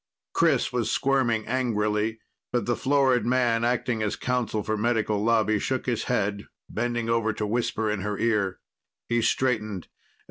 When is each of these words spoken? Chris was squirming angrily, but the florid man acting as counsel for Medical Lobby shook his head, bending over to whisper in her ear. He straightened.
Chris 0.33 0.73
was 0.73 0.89
squirming 0.89 1.45
angrily, 1.45 2.17
but 2.51 2.65
the 2.65 2.75
florid 2.75 3.23
man 3.23 3.63
acting 3.63 4.01
as 4.01 4.15
counsel 4.15 4.63
for 4.63 4.75
Medical 4.75 5.23
Lobby 5.23 5.59
shook 5.59 5.85
his 5.85 6.05
head, 6.05 6.47
bending 6.67 7.07
over 7.07 7.31
to 7.33 7.45
whisper 7.45 7.87
in 7.87 7.99
her 8.01 8.17
ear. 8.17 8.59
He 9.09 9.21
straightened. 9.21 9.89